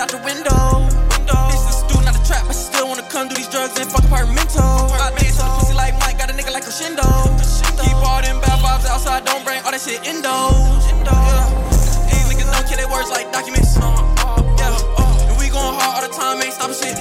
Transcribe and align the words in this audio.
head 0.00 0.08
out 0.08 0.10
the 0.16 0.22
window. 0.24 0.80
window. 1.12 1.40
This 1.52 1.60
is 1.60 1.68
a 1.68 1.76
student, 1.84 2.04
not 2.08 2.16
a 2.16 2.22
trap, 2.24 2.44
but 2.48 2.56
she 2.56 2.64
still 2.72 2.88
wanna 2.88 3.04
come 3.12 3.28
do 3.28 3.34
these 3.36 3.48
drugs 3.48 3.76
and 3.78 3.90
fuck 3.90 4.04
apartmento. 4.08 4.64
Apartmento. 4.88 5.20
Bitch, 5.20 5.60
pussy 5.60 5.74
like 5.74 5.94
Mike, 6.00 6.16
got 6.18 6.30
a 6.30 6.34
nigga 6.34 6.52
like 6.52 6.64
crescendo. 6.64 7.04
crescendo. 7.36 7.82
Keep 7.84 8.00
all 8.00 8.22
them 8.22 8.40
bad 8.40 8.58
vibes 8.64 8.86
outside, 8.88 9.24
don't 9.24 9.44
bring 9.44 9.60
all 9.64 9.70
that 9.70 9.80
shit 9.80 10.00
indo. 10.08 10.32
indo. 10.88 11.12
Yeah. 11.12 11.44
These 12.08 12.24
niggas 12.32 12.48
don't 12.48 12.66
kill 12.66 12.78
their 12.80 12.88
words 12.88 13.10
like 13.10 13.28
documents. 13.32 13.76
Uh, 13.76 13.84
uh, 14.24 14.40
yeah. 14.56 14.72
Uh, 14.96 15.28
and 15.28 15.36
we 15.38 15.48
going 15.52 15.76
hard 15.76 15.92
all 16.00 16.04
the 16.08 16.12
time, 16.14 16.40
ain't 16.40 16.54
stopping 16.54 16.76
shit. 16.80 16.96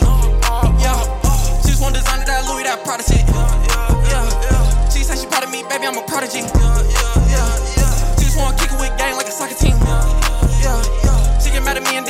Yeah. 0.83 0.99
She 1.63 1.71
just 1.71 1.81
wanna 1.81 1.99
design 1.99 2.25
that 2.27 2.43
Louis, 2.51 2.63
that 2.63 2.83
Prada 2.83 3.03
shit. 3.03 3.23
Yeah. 4.11 4.89
She 4.91 5.03
say 5.07 5.15
she 5.15 5.27
proud 5.27 5.43
of 5.43 5.51
me, 5.51 5.63
baby, 5.69 5.87
I'm 5.87 5.97
a 5.97 6.03
prodigy. 6.03 6.43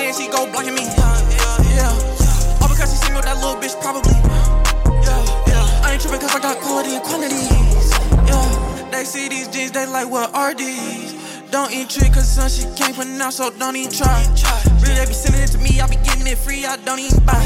Then 0.09 0.17
she 0.17 0.31
go 0.31 0.49
blocking 0.51 0.73
me. 0.73 0.81
Yeah. 0.81 1.77
yeah. 1.77 2.61
All 2.61 2.69
because 2.69 2.89
she 2.89 2.97
see 2.97 3.09
me 3.13 3.17
with 3.17 3.25
that 3.25 3.37
little 3.37 3.61
bitch, 3.61 3.77
probably. 3.81 4.17
Yeah. 5.05 5.21
Yeah. 5.45 5.85
I 5.85 5.93
ain't 5.93 6.01
tripping 6.01 6.19
cause 6.19 6.33
I 6.33 6.39
got 6.41 6.57
quality 6.65 6.97
and 6.97 7.03
quantities. 7.05 7.93
Yeah. 8.25 8.89
They 8.89 9.03
see 9.05 9.29
these 9.29 9.47
jeans, 9.49 9.71
they 9.71 9.85
like, 9.85 10.09
what 10.09 10.33
are 10.33 10.53
these? 10.53 11.13
Don't 11.51 11.71
eat 11.73 11.89
trick 11.89 12.13
cause 12.13 12.27
son 12.27 12.49
she 12.49 12.65
can't 12.77 12.95
pronounce, 12.95 13.37
so 13.37 13.49
don't 13.57 13.75
even 13.75 13.91
try. 13.91 14.25
Really, 14.81 14.97
they 14.97 15.05
be 15.05 15.13
sending 15.13 15.41
it 15.41 15.51
to 15.53 15.57
me, 15.57 15.81
I 15.81 15.85
be 15.85 15.97
getting 16.01 16.25
it 16.25 16.37
free, 16.37 16.65
I 16.65 16.77
don't 16.77 16.99
even 16.99 17.23
buy. 17.25 17.41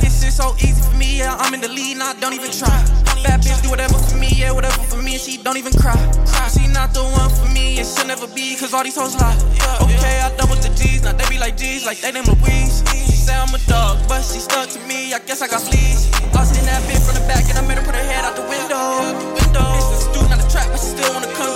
This 0.00 0.22
shit 0.22 0.32
so 0.32 0.54
easy 0.58 0.82
for 0.82 0.94
me, 0.96 1.18
yeah, 1.18 1.34
I'm 1.38 1.54
in 1.54 1.60
the 1.60 1.68
lead, 1.68 1.98
I 1.98 2.14
don't 2.18 2.34
even 2.34 2.50
try. 2.50 2.70
Bad 3.22 3.42
bitch 3.42 3.62
do 3.62 3.70
whatever 3.70 3.98
for 3.98 4.16
me, 4.16 4.30
yeah, 4.30 4.52
whatever 4.52 4.78
for 4.86 5.02
me, 5.02 5.14
and 5.14 5.20
she 5.20 5.42
don't 5.42 5.56
even 5.56 5.72
cry. 5.74 5.98
She 6.54 6.66
not 6.70 6.94
the 6.94 7.02
one 7.02 7.30
for 7.30 7.50
me, 7.50 7.78
and 7.78 7.86
she'll 7.86 8.06
never 8.06 8.26
be, 8.30 8.54
cause 8.54 8.74
all 8.74 8.84
these 8.84 8.94
hoes 8.94 9.18
lie. 9.18 9.34
Okay, 9.82 10.22
I 10.22 10.30
double 10.38 10.54
the 10.54 10.70
G's, 10.78 11.02
now 11.80 11.86
like 11.86 12.00
they 12.00 12.12
name 12.12 12.24
Louise. 12.24 12.82
She 12.90 13.12
say 13.12 13.34
I'm 13.34 13.54
a 13.54 13.58
dog, 13.66 13.98
but 14.08 14.22
she 14.22 14.40
stuck 14.40 14.68
to 14.70 14.80
me, 14.86 15.12
I 15.14 15.18
guess 15.20 15.42
I 15.42 15.48
got 15.48 15.62
fleas. 15.62 16.10
I 16.34 16.40
was 16.40 16.56
in 16.58 16.64
that 16.66 16.82
bitch 16.88 17.04
from 17.04 17.14
the 17.14 17.26
back, 17.28 17.48
and 17.48 17.58
I 17.58 17.62
made 17.66 17.78
her 17.78 17.84
put 17.84 17.94
her 17.94 18.02
head 18.02 18.24
out 18.24 18.36
the 18.36 18.42
window. 18.42 19.14
Bitch, 19.36 19.52
the 19.52 19.96
stew, 19.96 20.28
not 20.28 20.44
a 20.44 20.48
trap, 20.50 20.66
but 20.70 20.80
she 20.80 20.90
still 20.96 21.12
wanna 21.14 21.32
come 21.34 21.47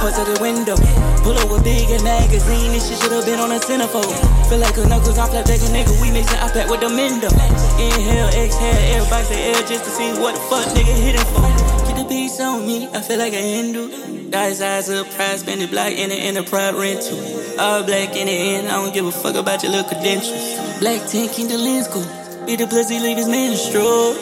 point 0.00 0.16
to 0.16 0.24
the 0.24 0.36
window. 0.40 0.76
Pull 1.20 1.36
with 1.52 1.62
big 1.62 1.90
and 1.92 2.02
magazine, 2.02 2.72
this 2.72 2.88
shit 2.88 2.98
should've 2.98 3.24
been 3.28 3.38
on 3.38 3.52
a 3.52 3.60
centerfold. 3.60 4.08
Feel 4.48 4.58
like 4.58 4.76
a 4.80 4.88
knuckles 4.88 5.18
off 5.18 5.32
like 5.32 5.44
a 5.44 5.68
nigga, 5.68 5.92
we 6.00 6.10
mixing 6.10 6.40
iPad 6.40 6.72
with 6.72 6.80
the 6.80 6.88
Mendo. 6.88 7.28
Inhale, 7.76 8.32
exhale, 8.32 8.96
everybody 8.96 9.24
say 9.28 9.52
air 9.52 9.62
just 9.68 9.84
to 9.84 9.90
see 9.90 10.10
what 10.16 10.34
the 10.34 10.40
fuck 10.48 10.64
nigga 10.72 10.94
hitting 10.96 11.28
for. 11.36 11.44
Get 11.86 11.96
the 12.00 12.06
beats 12.08 12.40
on 12.40 12.66
me, 12.66 12.88
I 12.88 13.00
feel 13.02 13.18
like 13.18 13.34
a 13.34 13.44
Hindu. 13.44 14.30
Dice 14.30 14.62
eyes 14.62 14.88
up, 14.88 15.06
prize, 15.10 15.40
spend 15.40 15.60
it 15.60 15.70
black 15.70 15.92
in 15.92 16.08
the 16.08 16.16
enterprise 16.16 16.74
rental. 16.74 17.20
All 17.60 17.84
black 17.84 18.16
in 18.16 18.26
the 18.26 18.32
end, 18.32 18.68
I 18.68 18.82
don't 18.82 18.94
give 18.94 19.04
a 19.04 19.12
fuck 19.12 19.36
about 19.36 19.62
your 19.62 19.72
little 19.72 19.88
credentials. 19.88 20.80
Black 20.80 21.06
tank 21.08 21.38
in 21.38 21.48
the 21.48 21.58
lens 21.58 21.88
cool. 21.88 22.06
Be 22.46 22.56
the 22.56 22.66
pussy, 22.66 22.98
leave 22.98 23.18
his 23.18 23.28
man 23.28 23.50
destroyed. 23.50 24.16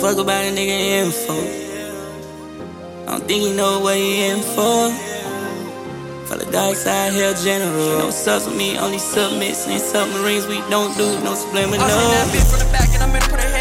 Fuck 0.00 0.18
about 0.18 0.44
a 0.44 0.52
nigga 0.52 0.76
info. 1.00 1.67
I 3.08 3.12
don't 3.12 3.26
think 3.26 3.40
he 3.40 3.56
know 3.56 3.80
what 3.80 3.96
he 3.96 4.26
in 4.28 4.42
for. 4.42 4.92
For 6.28 6.36
the 6.36 6.44
dark 6.52 6.76
side, 6.76 7.14
hell 7.14 7.32
general. 7.32 8.04
No 8.04 8.10
subs 8.10 8.44
with 8.44 8.54
me, 8.54 8.76
only 8.76 8.98
submits 8.98 9.66
and 9.66 9.80
submarines. 9.80 10.46
We 10.46 10.60
don't 10.68 10.94
do 10.94 11.18
no 11.24 11.32
subliminal. 11.32 11.80
I 11.80 11.88
seen 11.88 12.10
that 12.12 12.28
bitch 12.28 12.50
from 12.52 12.58
the 12.60 12.70
back 12.70 12.92
and 12.92 13.02
I 13.02 13.06
made 13.10 13.22
her 13.22 13.30
put 13.30 13.40
her 13.40 13.48
head 13.48 13.57